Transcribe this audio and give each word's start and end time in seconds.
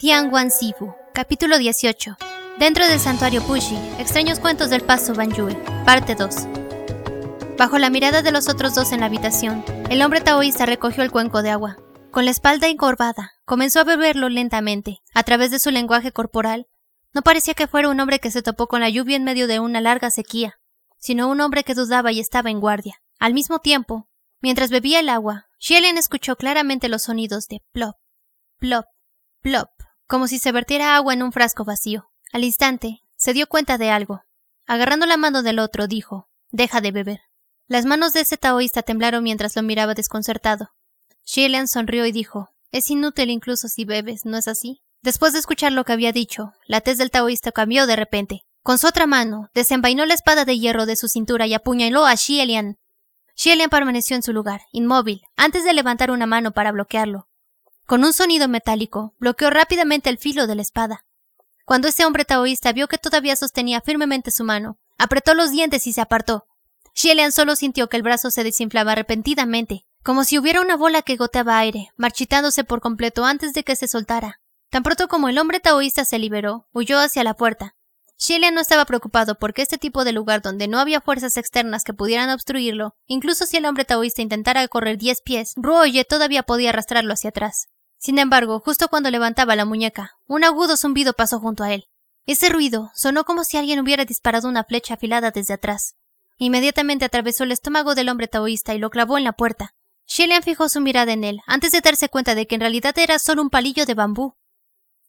Tianguan 0.00 0.50
Sifu, 0.50 0.94
capítulo 1.12 1.58
18. 1.58 2.16
Dentro 2.58 2.86
del 2.86 2.98
santuario 2.98 3.42
Pushi, 3.42 3.76
extraños 3.98 4.40
cuentos 4.40 4.70
del 4.70 4.80
paso 4.80 5.12
Banjue, 5.12 5.54
parte 5.84 6.14
2. 6.14 6.34
Bajo 7.58 7.76
la 7.76 7.90
mirada 7.90 8.22
de 8.22 8.32
los 8.32 8.48
otros 8.48 8.74
dos 8.74 8.92
en 8.92 9.00
la 9.00 9.06
habitación, 9.06 9.62
el 9.90 10.00
hombre 10.00 10.22
taoísta 10.22 10.64
recogió 10.64 11.02
el 11.02 11.10
cuenco 11.10 11.42
de 11.42 11.50
agua. 11.50 11.76
Con 12.12 12.24
la 12.24 12.30
espalda 12.30 12.68
encorvada, 12.68 13.32
comenzó 13.44 13.80
a 13.80 13.84
beberlo 13.84 14.30
lentamente, 14.30 15.02
a 15.12 15.22
través 15.22 15.50
de 15.50 15.58
su 15.58 15.70
lenguaje 15.70 16.12
corporal. 16.12 16.66
No 17.12 17.20
parecía 17.20 17.52
que 17.52 17.66
fuera 17.66 17.90
un 17.90 18.00
hombre 18.00 18.20
que 18.20 18.30
se 18.30 18.40
topó 18.40 18.68
con 18.68 18.80
la 18.80 18.88
lluvia 18.88 19.16
en 19.16 19.24
medio 19.24 19.48
de 19.48 19.60
una 19.60 19.82
larga 19.82 20.10
sequía, 20.10 20.60
sino 20.96 21.28
un 21.28 21.42
hombre 21.42 21.62
que 21.62 21.74
dudaba 21.74 22.10
y 22.10 22.20
estaba 22.20 22.48
en 22.48 22.60
guardia. 22.60 23.02
Al 23.18 23.34
mismo 23.34 23.58
tiempo, 23.58 24.08
mientras 24.40 24.70
bebía 24.70 25.00
el 25.00 25.10
agua, 25.10 25.48
Xielen 25.58 25.98
escuchó 25.98 26.36
claramente 26.36 26.88
los 26.88 27.02
sonidos 27.02 27.48
de 27.48 27.60
plop, 27.74 27.96
plop, 28.60 28.86
plop, 29.42 29.68
como 30.10 30.26
si 30.26 30.40
se 30.40 30.50
vertiera 30.50 30.96
agua 30.96 31.14
en 31.14 31.22
un 31.22 31.30
frasco 31.30 31.64
vacío. 31.64 32.10
Al 32.32 32.42
instante, 32.42 33.04
se 33.16 33.32
dio 33.32 33.46
cuenta 33.46 33.78
de 33.78 33.90
algo. 33.90 34.22
Agarrando 34.66 35.06
la 35.06 35.16
mano 35.16 35.44
del 35.44 35.60
otro, 35.60 35.86
dijo, 35.86 36.28
Deja 36.50 36.80
de 36.80 36.90
beber. 36.90 37.20
Las 37.68 37.84
manos 37.84 38.12
de 38.12 38.22
ese 38.22 38.36
taoísta 38.36 38.82
temblaron 38.82 39.22
mientras 39.22 39.54
lo 39.54 39.62
miraba 39.62 39.94
desconcertado. 39.94 40.72
Shilian 41.24 41.68
sonrió 41.68 42.06
y 42.06 42.12
dijo, 42.12 42.50
Es 42.72 42.90
inútil 42.90 43.30
incluso 43.30 43.68
si 43.68 43.84
bebes, 43.84 44.24
¿no 44.24 44.36
es 44.36 44.48
así? 44.48 44.82
Después 45.00 45.32
de 45.32 45.38
escuchar 45.38 45.70
lo 45.70 45.84
que 45.84 45.92
había 45.92 46.10
dicho, 46.10 46.54
la 46.66 46.80
tez 46.80 46.98
del 46.98 47.12
taoísta 47.12 47.52
cambió 47.52 47.86
de 47.86 47.94
repente. 47.94 48.42
Con 48.64 48.78
su 48.78 48.88
otra 48.88 49.06
mano, 49.06 49.48
desenvainó 49.54 50.04
la 50.06 50.14
espada 50.14 50.44
de 50.44 50.58
hierro 50.58 50.86
de 50.86 50.96
su 50.96 51.06
cintura 51.06 51.46
y 51.46 51.54
apuñaló 51.54 52.04
a 52.04 52.16
Xielian. 52.16 52.78
Xielian 53.36 53.70
permaneció 53.70 54.16
en 54.16 54.24
su 54.24 54.32
lugar, 54.32 54.62
inmóvil, 54.72 55.22
antes 55.36 55.62
de 55.62 55.72
levantar 55.72 56.10
una 56.10 56.26
mano 56.26 56.50
para 56.50 56.72
bloquearlo. 56.72 57.28
Con 57.90 58.04
un 58.04 58.12
sonido 58.12 58.46
metálico, 58.46 59.16
bloqueó 59.18 59.50
rápidamente 59.50 60.10
el 60.10 60.18
filo 60.18 60.46
de 60.46 60.54
la 60.54 60.62
espada. 60.62 61.06
Cuando 61.64 61.88
ese 61.88 62.04
hombre 62.04 62.24
taoísta 62.24 62.72
vio 62.72 62.86
que 62.86 62.98
todavía 62.98 63.34
sostenía 63.34 63.80
firmemente 63.80 64.30
su 64.30 64.44
mano, 64.44 64.78
apretó 64.96 65.34
los 65.34 65.50
dientes 65.50 65.88
y 65.88 65.92
se 65.92 66.00
apartó. 66.00 66.46
Xielian 66.94 67.32
solo 67.32 67.56
sintió 67.56 67.88
que 67.88 67.96
el 67.96 68.04
brazo 68.04 68.30
se 68.30 68.44
desinflaba 68.44 68.94
repentinamente, 68.94 69.86
como 70.04 70.22
si 70.22 70.38
hubiera 70.38 70.60
una 70.60 70.76
bola 70.76 71.02
que 71.02 71.16
goteaba 71.16 71.58
aire, 71.58 71.88
marchitándose 71.96 72.62
por 72.62 72.80
completo 72.80 73.24
antes 73.24 73.54
de 73.54 73.64
que 73.64 73.74
se 73.74 73.88
soltara. 73.88 74.40
Tan 74.70 74.84
pronto 74.84 75.08
como 75.08 75.28
el 75.28 75.36
hombre 75.36 75.58
taoísta 75.58 76.04
se 76.04 76.20
liberó, 76.20 76.68
huyó 76.72 77.00
hacia 77.00 77.24
la 77.24 77.34
puerta. 77.34 77.74
Xielian 78.18 78.54
no 78.54 78.60
estaba 78.60 78.84
preocupado 78.84 79.34
porque 79.34 79.62
este 79.62 79.78
tipo 79.78 80.04
de 80.04 80.12
lugar 80.12 80.42
donde 80.42 80.68
no 80.68 80.78
había 80.78 81.00
fuerzas 81.00 81.36
externas 81.36 81.82
que 81.82 81.92
pudieran 81.92 82.30
obstruirlo, 82.30 82.94
incluso 83.06 83.46
si 83.46 83.56
el 83.56 83.66
hombre 83.66 83.84
taoísta 83.84 84.22
intentara 84.22 84.68
correr 84.68 84.96
diez 84.96 85.22
pies, 85.22 85.54
Ruoye 85.56 86.04
todavía 86.04 86.44
podía 86.44 86.70
arrastrarlo 86.70 87.14
hacia 87.14 87.30
atrás. 87.30 87.66
Sin 88.00 88.18
embargo, 88.18 88.60
justo 88.60 88.88
cuando 88.88 89.10
levantaba 89.10 89.56
la 89.56 89.66
muñeca, 89.66 90.16
un 90.26 90.42
agudo 90.42 90.78
zumbido 90.78 91.12
pasó 91.12 91.38
junto 91.38 91.64
a 91.64 91.74
él. 91.74 91.84
Ese 92.24 92.48
ruido 92.48 92.90
sonó 92.94 93.24
como 93.24 93.44
si 93.44 93.58
alguien 93.58 93.78
hubiera 93.78 94.06
disparado 94.06 94.48
una 94.48 94.64
flecha 94.64 94.94
afilada 94.94 95.30
desde 95.30 95.52
atrás. 95.52 95.96
Inmediatamente 96.38 97.04
atravesó 97.04 97.44
el 97.44 97.52
estómago 97.52 97.94
del 97.94 98.08
hombre 98.08 98.26
taoísta 98.26 98.74
y 98.74 98.78
lo 98.78 98.88
clavó 98.88 99.18
en 99.18 99.24
la 99.24 99.34
puerta. 99.34 99.74
Shelian 100.06 100.42
fijó 100.42 100.70
su 100.70 100.80
mirada 100.80 101.12
en 101.12 101.24
él, 101.24 101.40
antes 101.46 101.72
de 101.72 101.82
darse 101.82 102.08
cuenta 102.08 102.34
de 102.34 102.46
que 102.46 102.54
en 102.54 102.62
realidad 102.62 102.98
era 102.98 103.18
solo 103.18 103.42
un 103.42 103.50
palillo 103.50 103.84
de 103.84 103.92
bambú. 103.92 104.34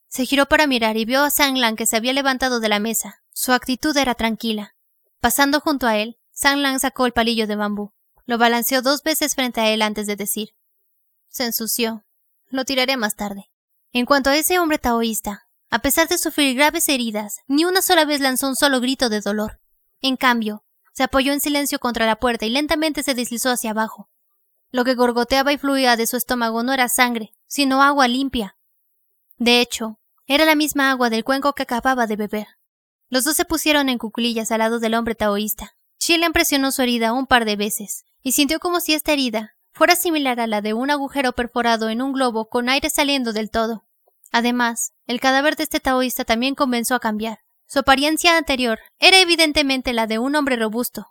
Se 0.10 0.26
giró 0.26 0.48
para 0.48 0.68
mirar 0.68 0.98
y 0.98 1.06
vio 1.06 1.24
a 1.24 1.30
Sang 1.30 1.58
Lang 1.58 1.78
que 1.78 1.86
se 1.86 1.96
había 1.96 2.12
levantado 2.12 2.60
de 2.60 2.68
la 2.68 2.80
mesa. 2.80 3.24
Su 3.32 3.54
actitud 3.54 3.96
era 3.96 4.16
tranquila. 4.16 4.76
Pasando 5.22 5.62
junto 5.62 5.88
a 5.88 5.98
él, 5.98 6.20
Sang 6.34 6.60
Lang 6.60 6.80
sacó 6.80 7.06
el 7.06 7.14
palillo 7.14 7.48
de 7.48 7.56
bambú. 7.56 7.94
Lo 8.26 8.38
balanceó 8.38 8.82
dos 8.82 9.02
veces 9.02 9.34
frente 9.36 9.62
a 9.62 9.70
él 9.70 9.82
antes 9.82 10.08
de 10.08 10.18
decir. 10.18 10.50
Se 11.30 11.46
ensució. 11.46 12.04
Lo 12.52 12.66
tiraré 12.66 12.98
más 12.98 13.16
tarde. 13.16 13.50
En 13.94 14.06
cuanto 14.06 14.30
a 14.30 14.36
ese 14.36 14.60
hombre 14.60 14.78
taoísta, 14.78 15.48
a 15.70 15.80
pesar 15.80 16.10
de 16.10 16.18
sufrir 16.18 16.56
graves 16.56 16.90
heridas, 16.90 17.40
ni 17.48 17.64
una 17.64 17.82
sola 17.82 18.06
vez 18.06 18.20
lanzó 18.20 18.48
un 18.50 18.58
solo 18.58 18.82
grito 18.82 19.10
de 19.10 19.22
dolor. 19.22 19.62
En 20.02 20.18
cambio, 20.18 20.66
se 20.94 21.04
apoyó 21.04 21.32
en 21.32 21.40
silencio 21.40 21.80
contra 21.80 22.06
la 22.06 22.18
puerta 22.18 22.46
y 22.46 22.50
lentamente 22.50 23.04
se 23.04 23.14
deslizó 23.14 23.50
hacia 23.50 23.72
abajo. 23.72 24.10
Lo 24.70 24.84
que 24.84 24.96
gorgoteaba 24.96 25.54
y 25.54 25.58
fluía 25.58 25.96
de 25.96 26.08
su 26.08 26.18
estómago 26.18 26.62
no 26.64 26.74
era 26.74 26.90
sangre, 26.90 27.34
sino 27.48 27.82
agua 27.82 28.10
limpia. 28.10 28.58
De 29.38 29.62
hecho, 29.62 30.00
era 30.28 30.44
la 30.46 30.56
misma 30.56 30.92
agua 30.92 31.10
del 31.10 31.24
cuenco 31.24 31.54
que 31.54 31.64
acababa 31.64 32.06
de 32.06 32.18
beber. 32.18 32.48
Los 33.10 33.24
dos 33.24 33.36
se 33.36 33.46
pusieron 33.46 33.88
en 33.90 33.98
cuclillas 33.98 34.52
al 34.52 34.60
lado 34.60 34.80
del 34.80 34.94
hombre 34.94 35.16
taoísta. 35.16 35.76
Chilean 36.00 36.34
presionó 36.34 36.72
su 36.72 36.82
herida 36.82 37.14
un 37.14 37.28
par 37.28 37.46
de 37.46 37.56
veces, 37.56 38.06
y 38.22 38.34
sintió 38.34 38.60
como 38.60 38.80
si 38.80 38.94
esta 38.94 39.14
herida 39.14 39.56
fuera 39.72 39.96
similar 39.96 40.40
a 40.40 40.48
la 40.48 40.62
de 40.62 40.74
un 40.74 40.92
agujero 40.92 41.34
perforado 41.34 41.90
en 41.90 42.02
un 42.02 42.14
globo 42.14 42.50
con 42.50 42.70
aire 42.70 42.90
saliendo 42.90 43.34
del 43.34 43.50
todo. 43.50 43.86
Además, 44.32 44.94
el 45.08 45.20
cadáver 45.20 45.56
de 45.56 45.64
este 45.64 45.80
taoísta 45.80 46.24
también 46.24 46.56
comenzó 46.56 46.96
a 46.96 47.00
cambiar. 47.00 47.40
Su 47.68 47.80
apariencia 47.80 48.38
anterior 48.38 48.80
era 49.00 49.20
evidentemente 49.20 49.94
la 49.94 50.08
de 50.08 50.20
un 50.20 50.36
hombre 50.36 50.56
robusto. 50.56 51.08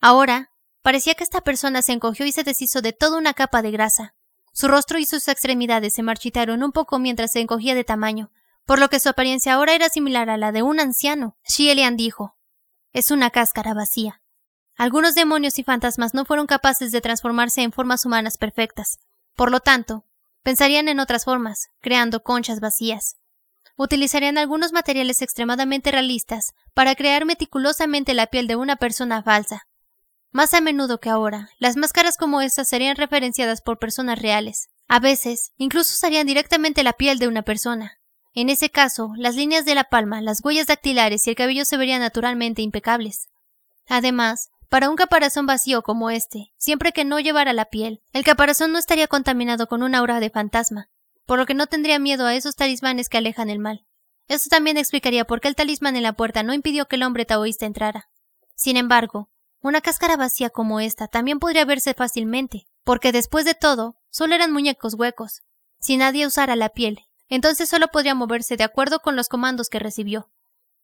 Ahora, 0.00 0.50
parecía 0.82 1.14
que 1.14 1.24
esta 1.24 1.42
persona 1.42 1.82
se 1.82 1.92
encogió 1.92 2.26
y 2.26 2.32
se 2.32 2.42
deshizo 2.42 2.80
de 2.80 2.92
toda 2.92 3.18
una 3.18 3.34
capa 3.34 3.62
de 3.62 3.70
grasa. 3.70 4.14
Su 4.52 4.68
rostro 4.68 4.98
y 4.98 5.04
sus 5.04 5.28
extremidades 5.28 5.94
se 5.94 6.02
marchitaron 6.02 6.62
un 6.62 6.72
poco 6.72 6.98
mientras 6.98 7.32
se 7.32 7.40
encogía 7.40 7.74
de 7.74 7.84
tamaño, 7.84 8.30
por 8.66 8.78
lo 8.78 8.88
que 8.88 9.00
su 9.00 9.08
apariencia 9.08 9.54
ahora 9.54 9.74
era 9.74 9.88
similar 9.88 10.30
a 10.30 10.36
la 10.36 10.52
de 10.52 10.62
un 10.62 10.80
anciano. 10.80 11.36
Xielian 11.42 11.96
dijo: 11.96 12.36
Es 12.92 13.10
una 13.10 13.30
cáscara 13.30 13.74
vacía. 13.74 14.19
Algunos 14.80 15.14
demonios 15.14 15.58
y 15.58 15.62
fantasmas 15.62 16.14
no 16.14 16.24
fueron 16.24 16.46
capaces 16.46 16.90
de 16.90 17.02
transformarse 17.02 17.60
en 17.60 17.70
formas 17.70 18.06
humanas 18.06 18.38
perfectas. 18.38 18.98
Por 19.36 19.50
lo 19.50 19.60
tanto, 19.60 20.06
pensarían 20.42 20.88
en 20.88 21.00
otras 21.00 21.26
formas, 21.26 21.68
creando 21.82 22.22
conchas 22.22 22.60
vacías. 22.60 23.16
Utilizarían 23.76 24.38
algunos 24.38 24.72
materiales 24.72 25.20
extremadamente 25.20 25.92
realistas 25.92 26.54
para 26.72 26.94
crear 26.94 27.26
meticulosamente 27.26 28.14
la 28.14 28.28
piel 28.28 28.46
de 28.46 28.56
una 28.56 28.76
persona 28.76 29.22
falsa. 29.22 29.66
Más 30.32 30.54
a 30.54 30.62
menudo 30.62 30.98
que 30.98 31.10
ahora, 31.10 31.50
las 31.58 31.76
máscaras 31.76 32.16
como 32.16 32.40
estas 32.40 32.66
serían 32.66 32.96
referenciadas 32.96 33.60
por 33.60 33.78
personas 33.78 34.18
reales. 34.18 34.70
A 34.88 34.98
veces, 34.98 35.52
incluso 35.58 35.92
usarían 35.92 36.26
directamente 36.26 36.82
la 36.84 36.94
piel 36.94 37.18
de 37.18 37.28
una 37.28 37.42
persona. 37.42 37.98
En 38.32 38.48
ese 38.48 38.70
caso, 38.70 39.12
las 39.18 39.36
líneas 39.36 39.66
de 39.66 39.74
la 39.74 39.84
palma, 39.84 40.22
las 40.22 40.42
huellas 40.42 40.68
dactilares 40.68 41.26
y 41.26 41.30
el 41.30 41.36
cabello 41.36 41.66
se 41.66 41.76
verían 41.76 42.00
naturalmente 42.00 42.62
impecables. 42.62 43.28
Además, 43.86 44.48
para 44.70 44.88
un 44.88 44.94
caparazón 44.94 45.46
vacío 45.46 45.82
como 45.82 46.10
este, 46.10 46.54
siempre 46.56 46.92
que 46.92 47.04
no 47.04 47.18
llevara 47.18 47.52
la 47.52 47.66
piel, 47.66 48.02
el 48.12 48.24
caparazón 48.24 48.70
no 48.70 48.78
estaría 48.78 49.08
contaminado 49.08 49.66
con 49.66 49.82
una 49.82 49.98
aura 49.98 50.20
de 50.20 50.30
fantasma, 50.30 50.88
por 51.26 51.38
lo 51.38 51.44
que 51.44 51.54
no 51.54 51.66
tendría 51.66 51.98
miedo 51.98 52.24
a 52.24 52.36
esos 52.36 52.54
talismanes 52.54 53.08
que 53.08 53.18
alejan 53.18 53.50
el 53.50 53.58
mal. 53.58 53.84
Esto 54.28 54.48
también 54.48 54.76
explicaría 54.76 55.24
por 55.24 55.40
qué 55.40 55.48
el 55.48 55.56
talismán 55.56 55.96
en 55.96 56.04
la 56.04 56.12
puerta 56.12 56.44
no 56.44 56.54
impidió 56.54 56.86
que 56.86 56.94
el 56.94 57.02
hombre 57.02 57.24
taoísta 57.24 57.66
entrara. 57.66 58.10
Sin 58.54 58.76
embargo, 58.76 59.28
una 59.60 59.80
cáscara 59.80 60.16
vacía 60.16 60.50
como 60.50 60.78
esta 60.78 61.08
también 61.08 61.40
podría 61.40 61.64
verse 61.64 61.92
fácilmente, 61.92 62.68
porque 62.84 63.10
después 63.10 63.44
de 63.44 63.54
todo, 63.54 63.96
solo 64.08 64.36
eran 64.36 64.52
muñecos 64.52 64.94
huecos. 64.94 65.42
Si 65.80 65.96
nadie 65.96 66.28
usara 66.28 66.54
la 66.54 66.68
piel, 66.68 67.00
entonces 67.28 67.68
solo 67.68 67.88
podría 67.88 68.14
moverse 68.14 68.56
de 68.56 68.64
acuerdo 68.64 69.00
con 69.00 69.16
los 69.16 69.28
comandos 69.28 69.68
que 69.68 69.80
recibió. 69.80 70.30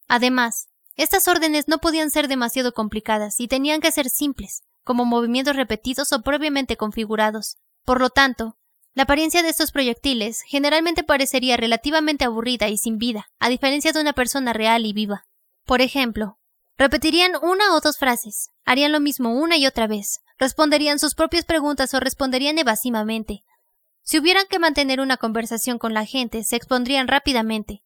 Además, 0.09 0.67
estas 0.97 1.27
órdenes 1.27 1.67
no 1.67 1.77
podían 1.77 2.09
ser 2.09 2.27
demasiado 2.27 2.73
complicadas 2.73 3.39
y 3.39 3.47
tenían 3.47 3.81
que 3.81 3.91
ser 3.91 4.09
simples, 4.09 4.63
como 4.83 5.05
movimientos 5.05 5.55
repetidos 5.55 6.11
o 6.11 6.21
previamente 6.21 6.75
configurados. 6.75 7.57
Por 7.85 8.01
lo 8.01 8.09
tanto, 8.09 8.57
la 8.95 9.03
apariencia 9.03 9.43
de 9.43 9.49
estos 9.49 9.71
proyectiles 9.71 10.41
generalmente 10.41 11.03
parecería 11.03 11.55
relativamente 11.55 12.25
aburrida 12.25 12.67
y 12.67 12.77
sin 12.77 12.97
vida, 12.97 13.27
a 13.37 13.47
diferencia 13.47 13.93
de 13.93 14.01
una 14.01 14.13
persona 14.13 14.53
real 14.53 14.87
y 14.87 14.93
viva. 14.93 15.25
Por 15.65 15.81
ejemplo, 15.81 16.39
repetirían 16.77 17.33
una 17.43 17.75
o 17.75 17.79
dos 17.79 17.99
frases, 17.99 18.49
harían 18.65 18.91
lo 18.91 18.99
mismo 18.99 19.35
una 19.35 19.55
y 19.55 19.67
otra 19.67 19.85
vez, 19.85 20.21
responderían 20.39 20.97
sus 20.97 21.13
propias 21.13 21.45
preguntas 21.45 21.93
o 21.93 21.99
responderían 21.99 22.57
evasivamente. 22.57 23.43
Si 24.01 24.17
hubieran 24.17 24.45
que 24.49 24.57
mantener 24.57 24.99
una 24.99 25.17
conversación 25.17 25.77
con 25.77 25.93
la 25.93 26.05
gente, 26.05 26.43
se 26.43 26.55
expondrían 26.55 27.07
rápidamente, 27.07 27.83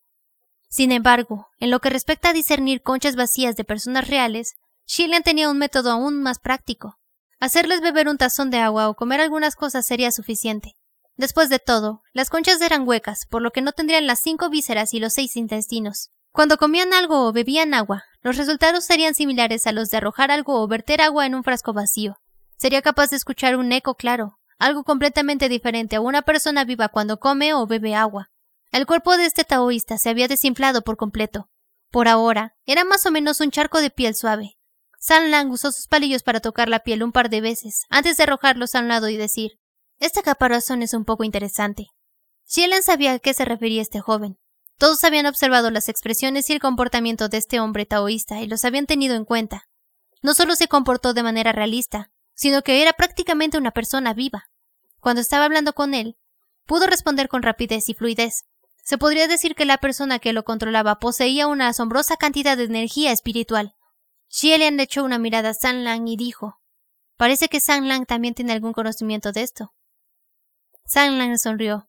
sin 0.71 0.93
embargo, 0.93 1.49
en 1.59 1.69
lo 1.69 1.81
que 1.81 1.89
respecta 1.89 2.29
a 2.29 2.33
discernir 2.33 2.81
conchas 2.81 3.17
vacías 3.17 3.57
de 3.57 3.65
personas 3.65 4.07
reales, 4.07 4.53
Shillian 4.87 5.21
tenía 5.21 5.49
un 5.49 5.57
método 5.57 5.91
aún 5.91 6.23
más 6.23 6.39
práctico. 6.39 6.97
Hacerles 7.41 7.81
beber 7.81 8.07
un 8.07 8.17
tazón 8.17 8.49
de 8.51 8.59
agua 8.59 8.87
o 8.87 8.95
comer 8.95 9.19
algunas 9.19 9.57
cosas 9.57 9.85
sería 9.85 10.13
suficiente. 10.13 10.75
Después 11.17 11.49
de 11.49 11.59
todo, 11.59 12.03
las 12.13 12.29
conchas 12.29 12.61
eran 12.61 12.87
huecas, 12.87 13.25
por 13.29 13.41
lo 13.41 13.51
que 13.51 13.59
no 13.59 13.73
tendrían 13.73 14.07
las 14.07 14.21
cinco 14.21 14.49
vísceras 14.49 14.93
y 14.93 15.01
los 15.01 15.11
seis 15.11 15.35
intestinos. 15.35 16.09
Cuando 16.31 16.55
comían 16.55 16.93
algo 16.93 17.27
o 17.27 17.33
bebían 17.33 17.73
agua, 17.73 18.05
los 18.21 18.37
resultados 18.37 18.85
serían 18.85 19.13
similares 19.13 19.67
a 19.67 19.73
los 19.73 19.89
de 19.89 19.97
arrojar 19.97 20.31
algo 20.31 20.61
o 20.61 20.67
verter 20.69 21.01
agua 21.01 21.25
en 21.25 21.35
un 21.35 21.43
frasco 21.43 21.73
vacío. 21.73 22.15
Sería 22.57 22.81
capaz 22.81 23.09
de 23.09 23.17
escuchar 23.17 23.57
un 23.57 23.73
eco 23.73 23.95
claro, 23.95 24.39
algo 24.57 24.85
completamente 24.85 25.49
diferente 25.49 25.97
a 25.97 26.01
una 26.01 26.21
persona 26.21 26.63
viva 26.63 26.87
cuando 26.87 27.19
come 27.19 27.53
o 27.53 27.67
bebe 27.67 27.93
agua. 27.93 28.30
El 28.71 28.85
cuerpo 28.85 29.17
de 29.17 29.25
este 29.25 29.43
taoísta 29.43 29.97
se 29.97 30.09
había 30.09 30.29
desinflado 30.29 30.81
por 30.81 30.95
completo. 30.95 31.49
Por 31.89 32.07
ahora, 32.07 32.55
era 32.65 32.85
más 32.85 33.05
o 33.05 33.11
menos 33.11 33.41
un 33.41 33.51
charco 33.51 33.81
de 33.81 33.89
piel 33.89 34.15
suave. 34.15 34.57
San 34.97 35.29
Lang 35.29 35.51
usó 35.51 35.71
sus 35.71 35.87
palillos 35.87 36.23
para 36.23 36.39
tocar 36.39 36.69
la 36.69 36.79
piel 36.79 37.03
un 37.03 37.11
par 37.11 37.29
de 37.29 37.41
veces, 37.41 37.85
antes 37.89 38.15
de 38.15 38.23
arrojarlos 38.23 38.73
a 38.75 38.79
un 38.79 38.87
lado 38.87 39.09
y 39.09 39.17
decir, 39.17 39.59
Esta 39.99 40.21
caparazón 40.21 40.83
es 40.83 40.93
un 40.93 41.03
poco 41.03 41.23
interesante. 41.25 41.87
Xielen 42.45 42.81
sabía 42.81 43.13
a 43.13 43.19
qué 43.19 43.33
se 43.33 43.43
refería 43.45 43.81
este 43.81 43.99
joven. 43.99 44.37
Todos 44.77 45.03
habían 45.03 45.25
observado 45.25 45.69
las 45.69 45.89
expresiones 45.89 46.49
y 46.49 46.53
el 46.53 46.59
comportamiento 46.59 47.29
de 47.29 47.37
este 47.37 47.59
hombre 47.59 47.85
taoísta 47.85 48.41
y 48.41 48.47
los 48.47 48.63
habían 48.63 48.85
tenido 48.85 49.15
en 49.15 49.25
cuenta. 49.25 49.67
No 50.21 50.33
solo 50.33 50.55
se 50.55 50.67
comportó 50.67 51.13
de 51.13 51.23
manera 51.23 51.51
realista, 51.51 52.11
sino 52.35 52.61
que 52.61 52.81
era 52.81 52.93
prácticamente 52.93 53.57
una 53.57 53.71
persona 53.71 54.13
viva. 54.13 54.49
Cuando 54.99 55.21
estaba 55.21 55.45
hablando 55.45 55.73
con 55.73 55.93
él, 55.93 56.17
pudo 56.65 56.87
responder 56.87 57.27
con 57.27 57.43
rapidez 57.43 57.89
y 57.89 57.93
fluidez. 57.93 58.45
Se 58.81 58.97
podría 58.97 59.27
decir 59.27 59.55
que 59.55 59.65
la 59.65 59.77
persona 59.77 60.19
que 60.19 60.33
lo 60.33 60.43
controlaba 60.43 60.99
poseía 60.99 61.47
una 61.47 61.67
asombrosa 61.67 62.17
cantidad 62.17 62.57
de 62.57 62.63
energía 62.63 63.11
espiritual. 63.11 63.75
Xielian 64.27 64.77
le 64.77 64.83
echó 64.83 65.03
una 65.03 65.19
mirada 65.19 65.49
a 65.49 65.53
San 65.53 65.83
Lang 65.83 66.07
y 66.07 66.17
dijo: 66.17 66.59
Parece 67.17 67.49
que 67.49 67.59
San 67.59 67.87
Lang 67.87 68.05
también 68.05 68.33
tiene 68.33 68.53
algún 68.53 68.73
conocimiento 68.73 69.31
de 69.31 69.43
esto. 69.43 69.73
San 70.85 71.17
Lang 71.17 71.37
sonrió. 71.37 71.87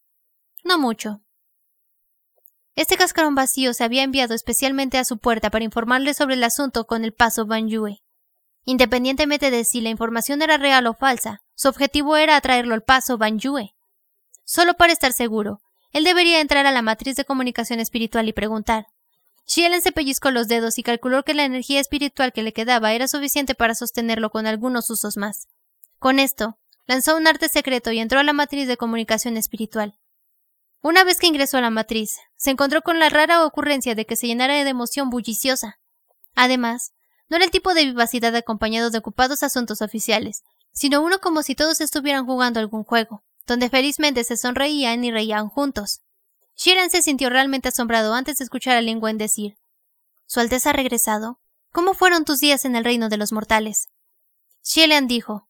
No 0.64 0.78
mucho. 0.78 1.22
Este 2.74 2.96
cascarón 2.96 3.34
vacío 3.34 3.74
se 3.74 3.84
había 3.84 4.02
enviado 4.02 4.34
especialmente 4.34 4.98
a 4.98 5.04
su 5.04 5.18
puerta 5.18 5.50
para 5.50 5.64
informarle 5.64 6.14
sobre 6.14 6.34
el 6.34 6.44
asunto 6.44 6.86
con 6.86 7.04
el 7.04 7.12
paso 7.12 7.46
Ban 7.46 7.68
Yue. 7.68 8.02
Independientemente 8.64 9.50
de 9.50 9.64
si 9.64 9.80
la 9.80 9.90
información 9.90 10.40
era 10.40 10.56
real 10.56 10.86
o 10.86 10.94
falsa, 10.94 11.42
su 11.54 11.68
objetivo 11.68 12.16
era 12.16 12.36
atraerlo 12.36 12.74
al 12.74 12.82
paso 12.82 13.18
Ban 13.18 13.38
Yue. 13.38 13.74
Solo 14.44 14.74
para 14.74 14.92
estar 14.92 15.12
seguro, 15.12 15.60
él 15.92 16.04
debería 16.04 16.40
entrar 16.40 16.66
a 16.66 16.72
la 16.72 16.82
matriz 16.82 17.16
de 17.16 17.24
comunicación 17.24 17.80
espiritual 17.80 18.28
y 18.28 18.32
preguntar. 18.32 18.86
Shielen 19.46 19.82
se 19.82 19.92
pellizcó 19.92 20.30
los 20.30 20.48
dedos 20.48 20.78
y 20.78 20.82
calculó 20.82 21.24
que 21.24 21.34
la 21.34 21.44
energía 21.44 21.80
espiritual 21.80 22.32
que 22.32 22.42
le 22.42 22.52
quedaba 22.52 22.92
era 22.92 23.08
suficiente 23.08 23.54
para 23.54 23.74
sostenerlo 23.74 24.30
con 24.30 24.46
algunos 24.46 24.88
usos 24.88 25.16
más. 25.16 25.48
Con 25.98 26.18
esto, 26.18 26.58
lanzó 26.86 27.16
un 27.16 27.26
arte 27.26 27.48
secreto 27.48 27.92
y 27.92 27.98
entró 27.98 28.20
a 28.20 28.24
la 28.24 28.32
matriz 28.32 28.66
de 28.66 28.76
comunicación 28.76 29.36
espiritual. 29.36 29.98
Una 30.80 31.04
vez 31.04 31.18
que 31.18 31.26
ingresó 31.26 31.58
a 31.58 31.60
la 31.60 31.70
matriz, 31.70 32.18
se 32.36 32.50
encontró 32.50 32.82
con 32.82 32.98
la 32.98 33.08
rara 33.08 33.44
ocurrencia 33.44 33.94
de 33.94 34.06
que 34.06 34.16
se 34.16 34.26
llenara 34.26 34.54
de 34.54 34.68
emoción 34.68 35.10
bulliciosa. 35.10 35.78
Además, 36.34 36.92
no 37.28 37.36
era 37.36 37.44
el 37.44 37.50
tipo 37.50 37.72
de 37.74 37.84
vivacidad 37.84 38.34
acompañado 38.34 38.90
de 38.90 38.98
ocupados 38.98 39.42
asuntos 39.42 39.80
oficiales, 39.80 40.42
sino 40.72 41.02
uno 41.02 41.20
como 41.20 41.42
si 41.42 41.54
todos 41.54 41.80
estuvieran 41.80 42.26
jugando 42.26 42.58
algún 42.58 42.82
juego, 42.84 43.22
donde 43.46 43.70
felizmente 43.70 44.24
se 44.24 44.36
sonreían 44.36 45.04
y 45.04 45.10
reían 45.10 45.48
juntos. 45.48 46.00
Shiran 46.56 46.90
se 46.90 47.02
sintió 47.02 47.30
realmente 47.30 47.68
asombrado 47.68 48.14
antes 48.14 48.38
de 48.38 48.44
escuchar 48.44 48.76
a 48.76 48.80
Lingwen 48.80 49.18
decir 49.18 49.56
Su 50.26 50.40
Alteza 50.40 50.70
ha 50.70 50.74
regresado. 50.74 51.40
¿Cómo 51.72 51.94
fueron 51.94 52.24
tus 52.24 52.40
días 52.40 52.64
en 52.64 52.76
el 52.76 52.84
reino 52.84 53.08
de 53.08 53.16
los 53.16 53.32
mortales? 53.32 53.88
Shiran 54.62 55.08
dijo 55.08 55.48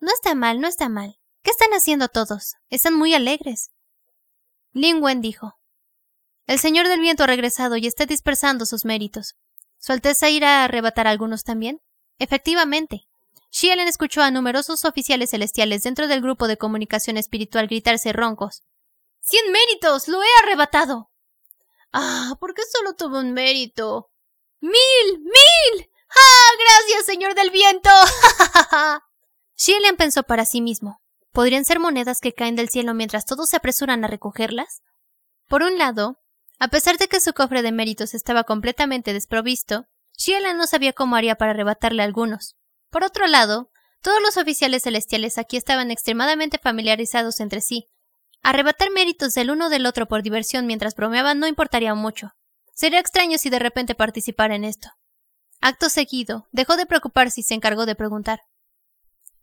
No 0.00 0.12
está 0.12 0.34
mal, 0.34 0.60
no 0.60 0.68
está 0.68 0.88
mal. 0.88 1.18
¿Qué 1.42 1.50
están 1.50 1.72
haciendo 1.74 2.08
todos? 2.08 2.54
Están 2.70 2.94
muy 2.94 3.14
alegres. 3.14 3.70
Lin 4.72 5.02
Wen 5.02 5.20
dijo: 5.20 5.58
El 6.46 6.58
Señor 6.58 6.88
del 6.88 7.00
Viento 7.00 7.24
ha 7.24 7.26
regresado 7.26 7.76
y 7.76 7.86
está 7.86 8.06
dispersando 8.06 8.66
sus 8.66 8.84
méritos. 8.84 9.36
¿Su 9.78 9.92
Alteza 9.92 10.30
irá 10.30 10.60
a 10.60 10.64
arrebatar 10.64 11.06
a 11.06 11.10
algunos 11.10 11.44
también? 11.44 11.80
Efectivamente. 12.18 13.08
Xielen 13.58 13.88
escuchó 13.88 14.20
a 14.20 14.30
numerosos 14.30 14.84
oficiales 14.84 15.30
celestiales 15.30 15.82
dentro 15.82 16.08
del 16.08 16.20
grupo 16.20 16.46
de 16.46 16.58
comunicación 16.58 17.16
espiritual 17.16 17.68
gritarse 17.68 18.12
roncos. 18.12 18.64
¡Cien 19.22 19.50
méritos! 19.50 20.08
¡Lo 20.08 20.22
he 20.22 20.26
arrebatado! 20.42 21.10
Ah, 21.90 22.36
¿por 22.38 22.52
qué 22.52 22.60
solo 22.70 22.96
tuvo 22.96 23.18
un 23.18 23.32
mérito? 23.32 24.10
¡Mil! 24.60 25.20
¡Mil! 25.20 25.90
¡Ah! 26.10 26.50
¡Gracias, 26.58 27.06
señor 27.06 27.34
del 27.34 27.48
viento! 27.48 27.88
Xielen 29.56 29.96
pensó 29.96 30.24
para 30.24 30.44
sí 30.44 30.60
mismo. 30.60 31.00
¿Podrían 31.32 31.64
ser 31.64 31.80
monedas 31.80 32.20
que 32.20 32.34
caen 32.34 32.56
del 32.56 32.68
cielo 32.68 32.92
mientras 32.92 33.24
todos 33.24 33.48
se 33.48 33.56
apresuran 33.56 34.04
a 34.04 34.08
recogerlas? 34.08 34.82
Por 35.48 35.62
un 35.62 35.78
lado, 35.78 36.20
a 36.58 36.68
pesar 36.68 36.98
de 36.98 37.08
que 37.08 37.20
su 37.20 37.32
cofre 37.32 37.62
de 37.62 37.72
méritos 37.72 38.12
estaba 38.12 38.44
completamente 38.44 39.14
desprovisto, 39.14 39.86
Sheila 40.18 40.52
no 40.52 40.66
sabía 40.66 40.92
cómo 40.92 41.16
haría 41.16 41.36
para 41.36 41.52
arrebatarle 41.52 42.02
algunos. 42.02 42.54
Por 42.96 43.04
otro 43.04 43.26
lado, 43.26 43.70
todos 44.00 44.22
los 44.22 44.38
oficiales 44.38 44.84
celestiales 44.84 45.36
aquí 45.36 45.58
estaban 45.58 45.90
extremadamente 45.90 46.56
familiarizados 46.56 47.40
entre 47.40 47.60
sí. 47.60 47.88
Arrebatar 48.42 48.90
méritos 48.90 49.34
del 49.34 49.50
uno 49.50 49.68
del 49.68 49.84
otro 49.84 50.08
por 50.08 50.22
diversión 50.22 50.64
mientras 50.64 50.94
bromeaban 50.94 51.38
no 51.38 51.46
importaría 51.46 51.94
mucho. 51.94 52.30
Sería 52.72 52.98
extraño 52.98 53.36
si 53.36 53.50
de 53.50 53.58
repente 53.58 53.94
participara 53.94 54.54
en 54.54 54.64
esto. 54.64 54.88
Acto 55.60 55.90
seguido, 55.90 56.46
dejó 56.52 56.78
de 56.78 56.86
preocuparse 56.86 57.42
y 57.42 57.44
se 57.44 57.52
encargó 57.52 57.84
de 57.84 57.96
preguntar. 57.96 58.40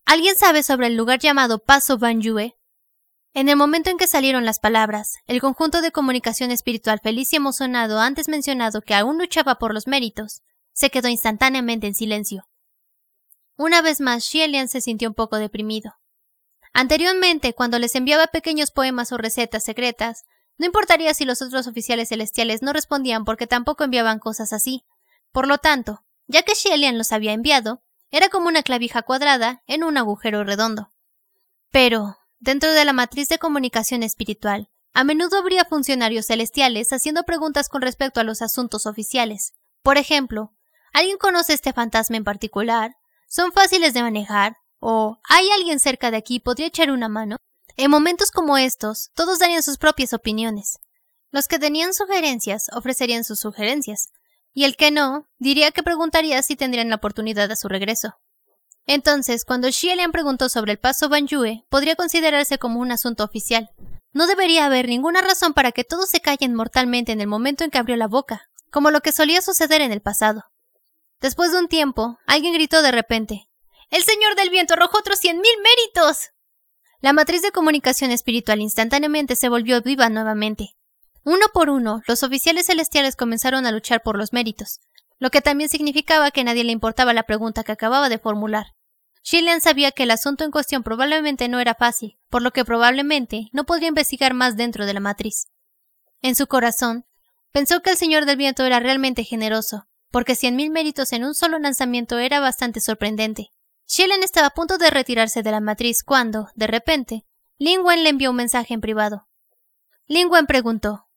¿Alguien 0.03 0.35
sabe 0.35 0.63
sobre 0.63 0.87
el 0.87 0.95
lugar 0.95 1.19
llamado 1.19 1.59
Paso 1.59 1.99
Yue? 1.99 2.55
En 3.35 3.49
el 3.49 3.55
momento 3.55 3.91
en 3.91 3.99
que 3.99 4.07
salieron 4.07 4.45
las 4.45 4.57
palabras, 4.57 5.17
el 5.27 5.39
conjunto 5.41 5.83
de 5.83 5.91
comunicación 5.91 6.49
espiritual 6.49 7.01
feliz 7.03 7.31
y 7.33 7.35
emocionado 7.35 7.99
antes 7.99 8.29
mencionado 8.29 8.81
que 8.81 8.95
aún 8.95 9.19
luchaba 9.19 9.59
por 9.59 9.75
los 9.75 9.85
méritos, 9.85 10.41
se 10.71 10.89
quedó 10.89 11.07
instantáneamente 11.07 11.85
en 11.85 11.93
silencio. 11.93 12.47
Una 13.55 13.81
vez 13.81 14.01
más, 14.01 14.23
Xielian 14.23 14.67
se 14.67 14.81
sintió 14.81 15.09
un 15.09 15.15
poco 15.15 15.37
deprimido. 15.37 15.95
Anteriormente, 16.73 17.53
cuando 17.53 17.77
les 17.77 17.95
enviaba 17.95 18.27
pequeños 18.27 18.71
poemas 18.71 19.11
o 19.11 19.17
recetas 19.17 19.63
secretas, 19.63 20.23
no 20.57 20.65
importaría 20.65 21.13
si 21.13 21.25
los 21.25 21.41
otros 21.41 21.67
oficiales 21.67 22.09
celestiales 22.09 22.61
no 22.61 22.73
respondían 22.73 23.25
porque 23.25 23.47
tampoco 23.47 23.83
enviaban 23.83 24.19
cosas 24.19 24.53
así. 24.53 24.85
Por 25.31 25.47
lo 25.47 25.59
tanto, 25.59 26.03
ya 26.27 26.43
que 26.43 26.55
Xielian 26.55 26.97
los 26.97 27.11
había 27.11 27.33
enviado, 27.33 27.83
era 28.11 28.29
como 28.29 28.47
una 28.47 28.63
clavija 28.63 29.01
cuadrada 29.01 29.63
en 29.67 29.83
un 29.83 29.97
agujero 29.97 30.43
redondo. 30.43 30.91
Pero, 31.71 32.17
dentro 32.39 32.71
de 32.71 32.85
la 32.85 32.93
matriz 32.93 33.29
de 33.29 33.39
comunicación 33.39 34.03
espiritual, 34.03 34.69
a 34.93 35.03
menudo 35.03 35.39
habría 35.39 35.65
funcionarios 35.65 36.27
celestiales 36.27 36.93
haciendo 36.93 37.23
preguntas 37.23 37.67
con 37.69 37.81
respecto 37.81 38.19
a 38.19 38.23
los 38.23 38.43
asuntos 38.43 38.85
oficiales. 38.85 39.53
Por 39.81 39.97
ejemplo, 39.97 40.53
¿alguien 40.93 41.17
conoce 41.17 41.53
este 41.53 41.73
fantasma 41.73 42.17
en 42.17 42.23
particular? 42.23 42.95
¿Son 43.35 43.51
fáciles 43.51 43.95
de 43.95 44.03
manejar? 44.03 44.57
¿O 44.79 45.17
hay 45.27 45.49
alguien 45.49 45.79
cerca 45.79 46.11
de 46.11 46.17
aquí 46.17 46.39
podría 46.39 46.67
echar 46.67 46.91
una 46.91 47.09
mano? 47.09 47.37
En 47.77 47.89
momentos 47.89 48.29
como 48.29 48.59
estos, 48.59 49.09
todos 49.15 49.39
darían 49.39 49.63
sus 49.63 49.79
propias 49.79 50.13
opiniones. 50.13 50.77
Los 51.31 51.47
que 51.47 51.57
tenían 51.57 51.95
sugerencias 51.95 52.67
ofrecerían 52.73 53.23
sus 53.23 53.39
sugerencias, 53.39 54.09
y 54.53 54.65
el 54.65 54.75
que 54.75 54.91
no, 54.91 55.27
diría 55.39 55.71
que 55.71 55.81
preguntaría 55.81 56.43
si 56.43 56.55
tendrían 56.55 56.89
la 56.89 56.97
oportunidad 56.97 57.51
a 57.51 57.55
su 57.55 57.67
regreso. 57.69 58.19
Entonces, 58.85 59.45
cuando 59.45 59.71
Xielian 59.71 60.11
preguntó 60.11 60.47
sobre 60.47 60.73
el 60.73 60.77
paso 60.77 61.09
Yue, 61.09 61.65
podría 61.69 61.95
considerarse 61.95 62.59
como 62.59 62.81
un 62.81 62.91
asunto 62.91 63.23
oficial. 63.23 63.71
No 64.11 64.27
debería 64.27 64.67
haber 64.67 64.87
ninguna 64.87 65.21
razón 65.21 65.55
para 65.55 65.71
que 65.71 65.83
todos 65.83 66.07
se 66.07 66.19
callen 66.19 66.53
mortalmente 66.53 67.13
en 67.13 67.19
el 67.19 67.25
momento 67.25 67.63
en 67.63 67.71
que 67.71 67.79
abrió 67.79 67.95
la 67.95 68.07
boca, 68.07 68.51
como 68.69 68.91
lo 68.91 69.01
que 69.01 69.11
solía 69.11 69.41
suceder 69.41 69.81
en 69.81 69.91
el 69.91 70.03
pasado. 70.03 70.52
Después 71.23 71.53
de 71.53 71.57
un 71.57 71.69
tiempo, 71.69 72.19
alguien 72.27 72.53
gritó 72.53 72.81
de 72.81 72.91
repente: 72.91 73.47
¡El 73.89 74.03
Señor 74.03 74.35
del 74.35 74.49
Viento 74.49 74.73
arrojó 74.73 74.97
otros 74.97 75.19
cien 75.19 75.37
mil 75.37 75.55
méritos! 75.63 76.31
La 76.99 77.13
matriz 77.13 77.41
de 77.41 77.53
comunicación 77.53 78.11
espiritual 78.11 78.59
instantáneamente 78.59 79.37
se 79.37 79.47
volvió 79.47 79.81
viva 79.81 80.09
nuevamente. 80.09 80.75
Uno 81.23 81.45
por 81.53 81.69
uno, 81.69 82.01
los 82.07 82.23
oficiales 82.23 82.65
celestiales 82.65 83.15
comenzaron 83.15 83.65
a 83.65 83.71
luchar 83.71 84.03
por 84.03 84.17
los 84.17 84.33
méritos, 84.33 84.81
lo 85.17 85.29
que 85.29 85.39
también 85.39 85.69
significaba 85.69 86.29
que 86.29 86.43
nadie 86.43 86.65
le 86.65 86.73
importaba 86.73 87.13
la 87.13 87.23
pregunta 87.23 87.63
que 87.63 87.71
acababa 87.71 88.09
de 88.09 88.19
formular. 88.19 88.73
Shillian 89.23 89.61
sabía 89.61 89.91
que 89.91 90.03
el 90.03 90.11
asunto 90.11 90.43
en 90.43 90.51
cuestión 90.51 90.83
probablemente 90.83 91.47
no 91.47 91.61
era 91.61 91.73
fácil, 91.73 92.17
por 92.29 92.41
lo 92.41 92.51
que 92.51 92.65
probablemente 92.65 93.47
no 93.53 93.63
podría 93.63 93.87
investigar 93.87 94.33
más 94.33 94.57
dentro 94.57 94.85
de 94.85 94.93
la 94.93 94.99
matriz. 94.99 95.47
En 96.21 96.35
su 96.35 96.47
corazón, 96.47 97.05
pensó 97.53 97.81
que 97.81 97.91
el 97.91 97.97
Señor 97.97 98.25
del 98.25 98.35
Viento 98.35 98.65
era 98.65 98.81
realmente 98.81 99.23
generoso, 99.23 99.87
porque 100.13 100.35
cien 100.35 100.55
mil 100.55 100.69
méritos 100.69 101.11
en 101.11 101.23
un 101.23 101.33
solo 101.33 101.57
lanzamiento 101.57 102.19
era 102.19 102.39
bastante 102.39 102.79
sorprendente. 102.81 103.49
Shillian 103.87 104.21
estaba 104.21 104.47
a 104.47 104.53
punto 104.53 104.77
de 104.77 104.91
retirarse 104.91 105.41
de 105.41 105.49
la 105.49 105.59
matriz 105.59 106.03
cuando, 106.03 106.49
de 106.53 106.67
repente, 106.67 107.25
Lin 107.57 107.79
Wen 107.81 108.03
le 108.03 108.09
envió 108.09 108.29
un 108.29 108.35
mensaje 108.35 108.75
en 108.75 108.79
privado. 108.79 109.27
Lin 110.05 110.27
Wen 110.29 110.45
preguntó 110.45 111.07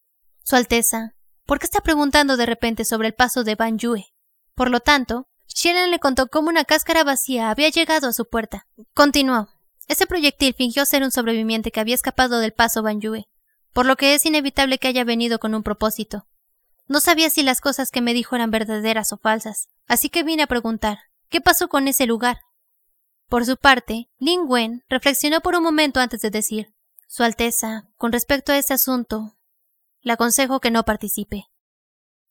su 0.43 0.57
Alteza, 0.57 1.15
¿por 1.45 1.59
qué 1.59 1.67
está 1.67 1.83
preguntando 1.83 2.39
de 2.39 2.47
repente 2.47 2.87
sobre 2.87 3.09
el 3.09 3.15
paso 3.15 3.45
de 3.45 3.55
Ban 3.55 3.77
Yue? 3.77 4.07
Por 4.55 4.71
lo 4.71 4.81
tanto, 4.81 5.29
Sheeran 5.47 5.91
le 5.91 5.99
contó 5.99 6.29
cómo 6.29 6.49
una 6.49 6.65
cáscara 6.65 7.05
vacía 7.05 7.51
había 7.51 7.69
llegado 7.69 8.09
a 8.09 8.15
su 8.15 8.27
puerta. 8.27 8.67
Continuó. 8.95 9.51
Ese 9.89 10.07
proyectil 10.07 10.55
fingió 10.55 10.87
ser 10.87 11.03
un 11.03 11.11
sobreviviente 11.11 11.71
que 11.71 11.81
había 11.81 11.95
escapado 11.95 12.39
del 12.39 12.55
paso 12.55 12.83
Ban 12.83 13.03
Yue, 13.03 13.29
por 13.75 13.85
lo 13.85 13.97
que 13.97 14.15
es 14.15 14.25
inevitable 14.25 14.79
que 14.79 14.89
haya 14.89 15.05
venido 15.05 15.39
con 15.39 15.55
un 15.55 15.63
propósito. 15.63 16.27
No 16.87 17.01
sabía 17.01 17.31
si 17.31 17.43
las 17.43 17.61
cosas 17.61 17.91
que 17.91 18.01
me 18.01 18.15
dijo 18.15 18.37
eran 18.37 18.51
verdaderas 18.51 19.13
o 19.13 19.19
falsas, 19.19 19.69
así 19.87 20.09
que 20.09 20.23
vine 20.23 20.45
a 20.45 20.47
preguntar, 20.47 20.99
¿qué 21.29 21.41
pasó 21.41 21.69
con 21.69 21.89
ese 21.89 22.07
lugar? 22.07 22.39
Por 23.29 23.45
su 23.45 23.57
parte, 23.57 24.09
Lin 24.19 24.43
Wen 24.47 24.85
reflexionó 24.89 25.41
por 25.41 25.57
un 25.57 25.65
momento 25.65 25.99
antes 25.99 26.21
de 26.21 26.31
decir, 26.31 26.75
Su 27.09 27.25
Alteza, 27.25 27.89
con 27.97 28.13
respecto 28.13 28.53
a 28.53 28.59
ese 28.59 28.75
asunto, 28.75 29.37
le 30.01 30.13
aconsejo 30.13 30.61
que 30.61 30.71
no 30.71 30.85
participe. 30.85 31.47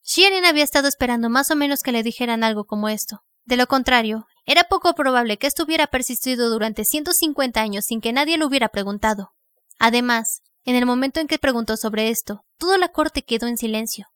Shirin 0.03 0.45
había 0.45 0.63
estado 0.63 0.88
esperando 0.88 1.29
más 1.29 1.51
o 1.51 1.55
menos 1.55 1.81
que 1.81 1.91
le 1.91 2.03
dijeran 2.03 2.43
algo 2.43 2.65
como 2.65 2.88
esto. 2.88 3.24
De 3.43 3.57
lo 3.57 3.67
contrario, 3.67 4.27
era 4.45 4.65
poco 4.65 4.93
probable 4.93 5.38
que 5.38 5.47
esto 5.47 5.63
hubiera 5.63 5.88
persistido 5.88 6.50
durante 6.50 6.85
150 6.85 7.59
años 7.59 7.85
sin 7.85 8.00
que 8.00 8.13
nadie 8.13 8.38
lo 8.38 8.47
hubiera 8.47 8.69
preguntado. 8.69 9.33
Además, 9.79 10.41
En 10.67 10.75
el 10.75 10.88
momento 10.88 11.19
en 11.19 11.27
que 11.27 11.38
preguntó 11.38 11.77
sobre 11.77 12.09
esto, 12.09 12.43
toda 12.57 12.79
la 12.79 12.88
corte 12.88 13.21
quedó 13.21 13.45
en 13.45 13.55
silencio. 13.55 14.07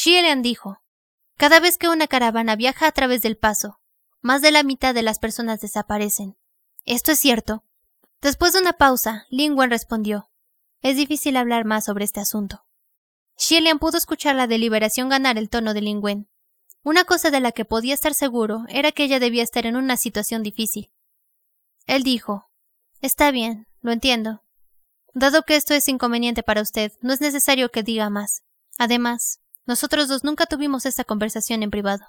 Xielian 0.00 0.42
dijo, 0.42 0.80
Cada 1.36 1.58
vez 1.58 1.76
que 1.76 1.88
una 1.88 2.06
caravana 2.06 2.54
viaja 2.54 2.86
a 2.86 2.92
través 2.92 3.20
del 3.20 3.36
paso, 3.36 3.80
más 4.20 4.42
de 4.42 4.52
la 4.52 4.62
mitad 4.62 4.94
de 4.94 5.02
las 5.02 5.18
personas 5.18 5.60
desaparecen. 5.60 6.38
¿Esto 6.84 7.10
es 7.10 7.18
cierto? 7.18 7.64
Después 8.20 8.52
de 8.52 8.60
una 8.60 8.74
pausa, 8.74 9.26
Lin 9.28 9.58
Wen 9.58 9.70
respondió, 9.70 10.30
Es 10.82 10.96
difícil 10.96 11.36
hablar 11.36 11.64
más 11.64 11.86
sobre 11.86 12.04
este 12.04 12.20
asunto. 12.20 12.64
Xielian 13.36 13.80
pudo 13.80 13.98
escuchar 13.98 14.36
la 14.36 14.46
deliberación 14.46 15.08
ganar 15.08 15.36
el 15.36 15.50
tono 15.50 15.74
de 15.74 15.80
Lin 15.80 15.98
Wen. 16.00 16.30
Una 16.84 17.02
cosa 17.02 17.32
de 17.32 17.40
la 17.40 17.50
que 17.50 17.64
podía 17.64 17.94
estar 17.94 18.14
seguro 18.14 18.66
era 18.68 18.92
que 18.92 19.02
ella 19.02 19.18
debía 19.18 19.42
estar 19.42 19.66
en 19.66 19.74
una 19.74 19.96
situación 19.96 20.44
difícil. 20.44 20.92
Él 21.86 22.04
dijo, 22.04 22.52
Está 23.00 23.32
bien, 23.32 23.66
lo 23.80 23.90
entiendo. 23.90 24.44
Dado 25.12 25.42
que 25.42 25.56
esto 25.56 25.74
es 25.74 25.88
inconveniente 25.88 26.44
para 26.44 26.62
usted, 26.62 26.92
no 27.00 27.12
es 27.12 27.20
necesario 27.20 27.72
que 27.72 27.82
diga 27.82 28.10
más. 28.10 28.44
Además, 28.78 29.40
nosotros 29.68 30.08
dos 30.08 30.24
nunca 30.24 30.46
tuvimos 30.46 30.86
esta 30.86 31.04
conversación 31.04 31.62
en 31.62 31.70
privado. 31.70 32.06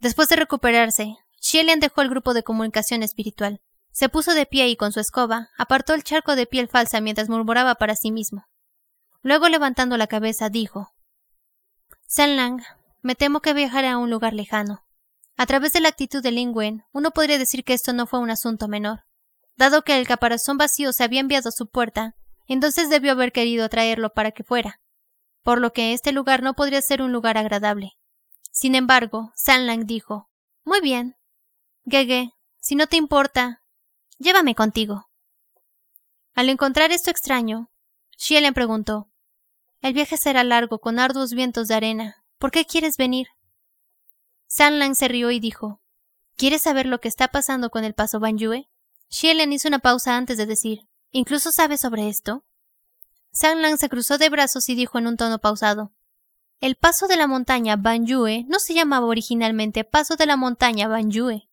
Después 0.00 0.30
de 0.30 0.36
recuperarse, 0.36 1.18
Xielian 1.38 1.80
dejó 1.80 2.00
el 2.00 2.08
grupo 2.08 2.32
de 2.32 2.42
comunicación 2.42 3.02
espiritual. 3.02 3.60
Se 3.92 4.08
puso 4.08 4.32
de 4.32 4.46
pie 4.46 4.68
y 4.68 4.76
con 4.76 4.90
su 4.90 4.98
escoba 4.98 5.50
apartó 5.58 5.92
el 5.92 6.02
charco 6.02 6.34
de 6.34 6.46
piel 6.46 6.66
falsa 6.66 7.02
mientras 7.02 7.28
murmuraba 7.28 7.74
para 7.74 7.94
sí 7.94 8.10
mismo. 8.10 8.46
Luego 9.20 9.50
levantando 9.50 9.98
la 9.98 10.06
cabeza 10.06 10.48
dijo 10.48 10.94
San 12.06 12.36
Lang, 12.36 12.62
me 13.02 13.14
temo 13.14 13.40
que 13.40 13.52
viajaré 13.52 13.88
a 13.88 13.98
un 13.98 14.08
lugar 14.08 14.32
lejano. 14.32 14.86
A 15.36 15.44
través 15.44 15.74
de 15.74 15.80
la 15.80 15.90
actitud 15.90 16.22
de 16.22 16.30
Ling 16.30 16.56
Wen, 16.56 16.84
uno 16.92 17.10
podría 17.10 17.36
decir 17.36 17.64
que 17.64 17.74
esto 17.74 17.92
no 17.92 18.06
fue 18.06 18.18
un 18.18 18.30
asunto 18.30 18.66
menor. 18.66 19.04
Dado 19.56 19.82
que 19.82 19.98
el 19.98 20.06
caparazón 20.06 20.56
vacío 20.56 20.94
se 20.94 21.04
había 21.04 21.20
enviado 21.20 21.50
a 21.50 21.52
su 21.52 21.68
puerta, 21.68 22.14
entonces 22.46 22.88
debió 22.88 23.12
haber 23.12 23.30
querido 23.30 23.68
traerlo 23.68 24.14
para 24.14 24.30
que 24.30 24.42
fuera, 24.42 24.80
por 25.48 25.62
lo 25.62 25.72
que 25.72 25.94
este 25.94 26.12
lugar 26.12 26.42
no 26.42 26.52
podría 26.52 26.82
ser 26.82 27.00
un 27.00 27.10
lugar 27.10 27.38
agradable. 27.38 27.92
Sin 28.52 28.74
embargo, 28.74 29.32
San 29.34 29.66
Lang 29.66 29.86
dijo 29.86 30.28
Muy 30.62 30.82
bien. 30.82 31.16
Gege, 31.86 32.34
si 32.60 32.74
no 32.74 32.86
te 32.86 32.98
importa, 32.98 33.62
llévame 34.18 34.54
contigo. 34.54 35.08
Al 36.34 36.50
encontrar 36.50 36.92
esto 36.92 37.10
extraño, 37.10 37.70
Xielen 38.18 38.52
preguntó 38.52 39.10
El 39.80 39.94
viaje 39.94 40.18
será 40.18 40.44
largo 40.44 40.80
con 40.80 40.98
arduos 40.98 41.32
vientos 41.32 41.66
de 41.66 41.76
arena. 41.76 42.22
¿Por 42.36 42.50
qué 42.50 42.66
quieres 42.66 42.98
venir? 42.98 43.28
San 44.48 44.78
Lang 44.78 44.94
se 44.96 45.08
rió 45.08 45.30
y 45.30 45.40
dijo 45.40 45.80
¿Quieres 46.36 46.60
saber 46.60 46.84
lo 46.84 47.00
que 47.00 47.08
está 47.08 47.28
pasando 47.28 47.70
con 47.70 47.84
el 47.84 47.94
paso 47.94 48.20
Banyue? 48.20 48.68
Xielen 49.08 49.54
hizo 49.54 49.68
una 49.68 49.78
pausa 49.78 50.14
antes 50.14 50.36
de 50.36 50.44
decir, 50.44 50.80
¿incluso 51.10 51.52
sabes 51.52 51.80
sobre 51.80 52.10
esto? 52.10 52.44
San 53.32 53.62
Lang 53.62 53.78
se 53.78 53.88
cruzó 53.88 54.18
de 54.18 54.30
brazos 54.30 54.68
y 54.68 54.74
dijo 54.74 54.98
en 54.98 55.06
un 55.06 55.16
tono 55.16 55.38
pausado, 55.38 55.92
el 56.60 56.74
paso 56.74 57.06
de 57.06 57.16
la 57.16 57.28
montaña 57.28 57.76
Banyue 57.76 58.44
no 58.48 58.58
se 58.58 58.74
llamaba 58.74 59.06
originalmente 59.06 59.84
Paso 59.84 60.16
de 60.16 60.26
la 60.26 60.36
montaña 60.36 60.88
Banyue. 60.88 61.48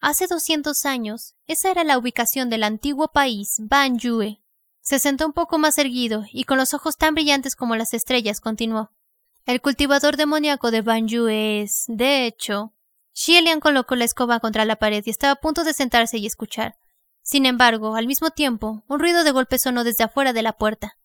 Hace 0.00 0.28
200 0.28 0.84
años, 0.84 1.34
esa 1.48 1.72
era 1.72 1.82
la 1.82 1.98
ubicación 1.98 2.50
del 2.50 2.62
antiguo 2.62 3.08
país 3.08 3.56
Banyue. 3.58 4.40
Se 4.80 5.00
sentó 5.00 5.26
un 5.26 5.32
poco 5.32 5.58
más 5.58 5.76
erguido 5.78 6.24
y 6.30 6.44
con 6.44 6.56
los 6.56 6.72
ojos 6.72 6.96
tan 6.96 7.14
brillantes 7.14 7.56
como 7.56 7.74
las 7.74 7.94
estrellas 7.94 8.40
continuó. 8.40 8.92
El 9.44 9.60
cultivador 9.60 10.16
demoníaco 10.16 10.70
de 10.70 10.82
Banyue 10.82 11.62
es, 11.62 11.86
de 11.88 12.24
hecho, 12.26 12.74
Xielian 13.12 13.58
colocó 13.58 13.96
la 13.96 14.04
escoba 14.04 14.38
contra 14.38 14.64
la 14.64 14.76
pared 14.76 15.02
y 15.04 15.10
estaba 15.10 15.32
a 15.32 15.40
punto 15.40 15.64
de 15.64 15.74
sentarse 15.74 16.18
y 16.18 16.26
escuchar. 16.26 16.78
Sin 17.22 17.44
embargo, 17.44 17.96
al 17.96 18.06
mismo 18.06 18.30
tiempo, 18.30 18.84
un 18.86 19.00
ruido 19.00 19.24
de 19.24 19.32
golpe 19.32 19.58
sonó 19.58 19.82
desde 19.82 20.04
afuera 20.04 20.32
de 20.32 20.42
la 20.42 20.52
puerta. 20.52 20.96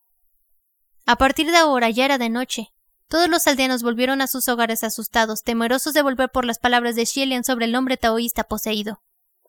A 1.10 1.16
partir 1.16 1.50
de 1.50 1.58
ahora 1.58 1.90
ya 1.90 2.06
era 2.06 2.20
de 2.20 2.30
noche. 2.30 2.72
Todos 3.08 3.30
los 3.30 3.48
aldeanos 3.48 3.82
volvieron 3.82 4.22
a 4.22 4.28
sus 4.28 4.48
hogares 4.48 4.84
asustados, 4.84 5.42
temerosos 5.42 5.96
de 5.96 6.04
volver 6.04 6.30
por 6.30 6.46
las 6.46 6.60
palabras 6.60 6.96
de 6.96 7.08
Xielian 7.08 7.44
sobre 7.44 7.66
el 7.66 7.74
hombre 7.74 7.98
taoísta 7.98 8.44
poseído. 8.44 9.02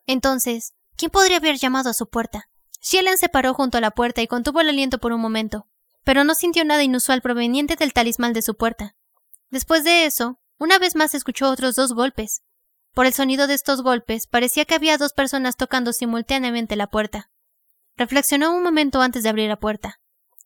Entonces, 0.07 0.73
¿quién 0.95 1.11
podría 1.11 1.37
haber 1.37 1.57
llamado 1.57 1.91
a 1.91 1.93
su 1.93 2.09
puerta? 2.09 2.49
Xielian 2.79 3.19
se 3.19 3.29
paró 3.29 3.53
junto 3.53 3.77
a 3.77 3.81
la 3.81 3.91
puerta 3.91 4.23
y 4.23 4.27
contuvo 4.27 4.59
el 4.59 4.69
aliento 4.69 4.97
por 4.97 5.11
un 5.13 5.21
momento, 5.21 5.67
pero 6.03 6.23
no 6.23 6.33
sintió 6.33 6.65
nada 6.65 6.81
inusual 6.81 7.21
proveniente 7.21 7.75
del 7.75 7.93
talismán 7.93 8.33
de 8.33 8.41
su 8.41 8.55
puerta. 8.55 8.95
Después 9.51 9.83
de 9.83 10.05
eso, 10.05 10.39
una 10.57 10.79
vez 10.79 10.95
más 10.95 11.13
escuchó 11.13 11.47
otros 11.47 11.75
dos 11.75 11.93
golpes, 11.93 12.41
por 12.95 13.05
el 13.05 13.13
sonido 13.13 13.45
de 13.45 13.53
estos 13.53 13.83
golpes, 13.83 14.25
parecía 14.25 14.65
que 14.65 14.73
había 14.73 14.97
dos 14.97 15.13
personas 15.13 15.57
tocando 15.57 15.93
simultáneamente 15.93 16.75
la 16.75 16.87
puerta. 16.87 17.29
Reflexionó 17.97 18.51
un 18.51 18.63
momento 18.63 18.99
antes 18.99 19.21
de 19.21 19.29
abrir 19.29 19.47
la 19.47 19.59
puerta. 19.59 20.00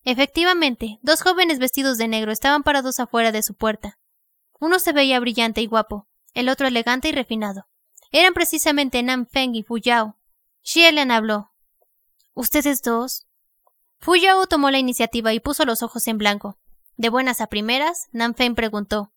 Efectivamente, 0.06 1.00
dos 1.02 1.24
jóvenes 1.24 1.58
vestidos 1.58 1.98
de 1.98 2.08
negro 2.08 2.32
estaban 2.32 2.62
parados 2.62 3.00
afuera 3.00 3.32
de 3.32 3.42
su 3.42 3.56
puerta. 3.56 3.98
Uno 4.60 4.78
se 4.78 4.94
veía 4.94 5.20
brillante 5.20 5.62
y 5.62 5.66
guapo, 5.66 6.08
el 6.36 6.48
otro 6.48 6.68
elegante 6.68 7.10
y 7.10 7.12
refinado. 7.12 7.68
Eran 8.12 8.36
precisamente 8.36 9.02
Nam 9.02 9.26
Feng 9.26 9.56
y 9.56 9.64
Fu 9.64 9.80
Yao. 9.80 10.18
Xielian 10.62 11.10
habló. 11.10 11.52
¿Ustedes 12.36 12.84
dos? 12.84 13.26
Fu 13.98 14.16
Yao 14.16 14.46
tomó 14.46 14.70
la 14.70 14.78
iniciativa 14.78 15.34
y 15.34 15.40
puso 15.40 15.66
los 15.66 15.82
ojos 15.82 16.08
en 16.08 16.20
blanco. 16.20 16.60
De 16.98 17.10
buenas 17.10 17.42
a 17.42 17.48
primeras, 17.48 18.08
Nam 18.12 18.36
Feng 18.36 18.54
preguntó. 18.54 19.12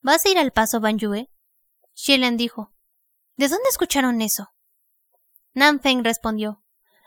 ¿Vas 0.00 0.24
a 0.24 0.28
ir 0.28 0.38
al 0.38 0.52
paso 0.52 0.80
Yue? 0.96 1.28
Xielen 1.94 2.36
dijo. 2.36 2.72
¿De 3.36 3.48
dónde 3.48 3.68
escucharon 3.68 4.22
eso? 4.22 4.52
Nan 5.54 5.80
Feng 5.80 6.04
respondió. 6.04 6.62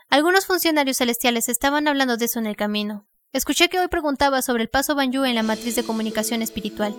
Algunos 0.08 0.46
funcionarios 0.46 0.98
celestiales 0.98 1.48
estaban 1.48 1.88
hablando 1.88 2.16
de 2.16 2.26
eso 2.26 2.38
en 2.38 2.46
el 2.46 2.56
camino. 2.56 3.06
Escuché 3.32 3.68
que 3.68 3.80
hoy 3.80 3.88
preguntaba 3.88 4.40
sobre 4.40 4.62
el 4.62 4.68
paso 4.68 4.94
Banyu 4.94 5.24
en 5.24 5.34
la 5.34 5.42
matriz 5.42 5.74
de 5.74 5.84
comunicación 5.84 6.42
espiritual. 6.42 6.94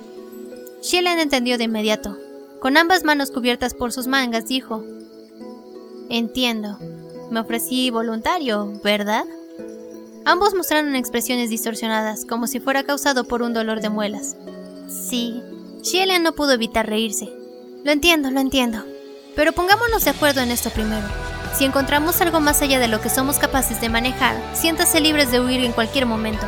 Xielen 0.82 1.20
entendió 1.20 1.58
de 1.58 1.64
inmediato. 1.64 2.18
Con 2.60 2.76
ambas 2.76 3.04
manos 3.04 3.32
cubiertas 3.32 3.74
por 3.74 3.94
sus 3.94 4.08
mangas, 4.08 4.48
dijo: 4.48 4.84
Entiendo. 6.10 6.78
Me 7.32 7.40
ofrecí 7.40 7.90
voluntario, 7.90 8.80
¿verdad? 8.84 9.26
Ambos 10.26 10.54
mostraron 10.54 10.96
expresiones 10.96 11.50
distorsionadas, 11.50 12.26
como 12.26 12.48
si 12.48 12.60
fuera 12.60 12.84
causado 12.84 13.26
por 13.26 13.42
un 13.42 13.54
dolor 13.54 13.82
de 13.82 13.90
muelas. 13.90 14.36
Sí. 14.88 15.42
Xielen 15.82 16.24
no 16.24 16.34
pudo 16.34 16.52
evitar 16.52 16.88
reírse. 16.88 17.30
Lo 17.84 17.92
entiendo, 17.92 18.32
lo 18.32 18.42
entiendo. 18.42 18.84
Pero 19.36 19.54
pongámonos 19.54 20.04
de 20.04 20.12
acuerdo 20.12 20.42
en 20.42 20.52
esto 20.52 20.70
primero. 20.70 21.08
Si 21.58 21.66
encontramos 21.66 22.22
algo 22.22 22.40
más 22.40 22.62
allá 22.62 22.78
de 22.78 22.88
lo 22.88 23.02
que 23.02 23.10
somos 23.10 23.40
capaces 23.40 23.82
de 23.82 23.90
manejar, 23.90 24.36
siéntase 24.54 25.02
libres 25.02 25.32
de 25.32 25.40
huir 25.40 25.64
en 25.66 25.72
cualquier 25.72 26.06
momento. 26.06 26.46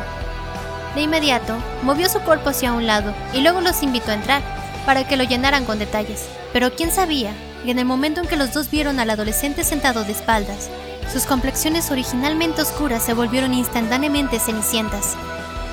De 0.94 1.00
inmediato, 1.00 1.56
movió 1.82 2.08
su 2.08 2.20
cuerpo 2.20 2.50
hacia 2.50 2.72
un 2.72 2.86
lado 2.86 3.12
y 3.32 3.40
luego 3.40 3.60
los 3.60 3.82
invitó 3.82 4.12
a 4.12 4.14
entrar, 4.14 4.40
para 4.86 5.08
que 5.08 5.16
lo 5.16 5.24
llenaran 5.24 5.64
con 5.64 5.80
detalles. 5.80 6.28
Pero 6.52 6.70
quién 6.76 6.92
sabía 6.92 7.32
que 7.64 7.72
en 7.72 7.80
el 7.80 7.86
momento 7.86 8.20
en 8.20 8.28
que 8.28 8.36
los 8.36 8.54
dos 8.54 8.70
vieron 8.70 9.00
al 9.00 9.10
adolescente 9.10 9.64
sentado 9.64 10.04
de 10.04 10.12
espaldas, 10.12 10.70
sus 11.12 11.24
complexiones 11.24 11.90
originalmente 11.90 12.62
oscuras 12.62 13.02
se 13.02 13.12
volvieron 13.12 13.52
instantáneamente 13.52 14.38
cenicientas. 14.38 15.16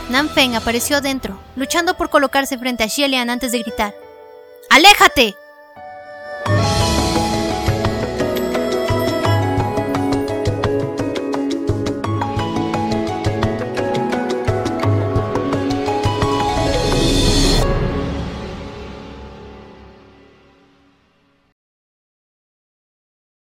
Nan 0.10 0.30
Feng 0.30 0.56
apareció 0.56 0.98
adentro, 0.98 1.40
luchando 1.56 1.96
por 1.96 2.10
colocarse 2.10 2.58
frente 2.58 2.84
a 2.84 2.90
Xielian 2.90 3.30
antes 3.30 3.52
de 3.52 3.60
gritar. 3.60 3.94
¡Aléjate! 4.72 5.36